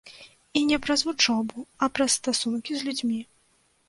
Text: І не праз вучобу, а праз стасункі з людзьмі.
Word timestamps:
І 0.59 0.61
не 0.69 0.77
праз 0.85 1.03
вучобу, 1.07 1.65
а 1.85 1.89
праз 1.97 2.13
стасункі 2.21 2.71
з 2.81 2.89
людзьмі. 2.89 3.21